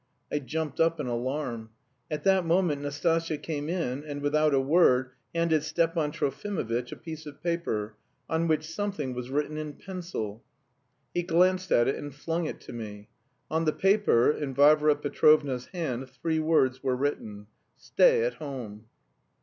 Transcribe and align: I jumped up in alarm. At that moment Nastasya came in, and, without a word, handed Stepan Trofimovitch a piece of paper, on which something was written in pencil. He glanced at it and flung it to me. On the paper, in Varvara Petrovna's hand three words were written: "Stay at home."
I 0.31 0.39
jumped 0.39 0.79
up 0.79 0.99
in 0.99 1.05
alarm. 1.05 1.69
At 2.09 2.23
that 2.23 2.43
moment 2.43 2.81
Nastasya 2.81 3.37
came 3.37 3.69
in, 3.69 4.03
and, 4.03 4.23
without 4.23 4.51
a 4.51 4.59
word, 4.59 5.11
handed 5.35 5.61
Stepan 5.61 6.11
Trofimovitch 6.11 6.91
a 6.91 6.95
piece 6.95 7.27
of 7.27 7.43
paper, 7.43 7.95
on 8.27 8.47
which 8.47 8.67
something 8.67 9.13
was 9.13 9.29
written 9.29 9.57
in 9.57 9.73
pencil. 9.73 10.43
He 11.13 11.21
glanced 11.21 11.71
at 11.71 11.87
it 11.87 11.97
and 11.97 12.15
flung 12.15 12.47
it 12.47 12.59
to 12.61 12.73
me. 12.73 13.09
On 13.51 13.65
the 13.65 13.73
paper, 13.73 14.31
in 14.31 14.55
Varvara 14.55 14.95
Petrovna's 14.95 15.67
hand 15.67 16.09
three 16.09 16.39
words 16.39 16.81
were 16.81 16.95
written: 16.95 17.45
"Stay 17.77 18.23
at 18.23 18.33
home." 18.33 18.87